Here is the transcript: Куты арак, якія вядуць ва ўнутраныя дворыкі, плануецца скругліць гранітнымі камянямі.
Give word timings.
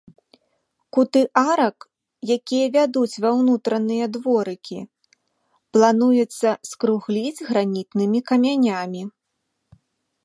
Куты 0.95 1.21
арак, 1.49 1.77
якія 2.35 2.65
вядуць 2.77 3.19
ва 3.25 3.29
ўнутраныя 3.41 4.05
дворыкі, 4.15 4.79
плануецца 5.77 6.49
скругліць 6.71 7.45
гранітнымі 7.51 8.19
камянямі. 8.33 9.03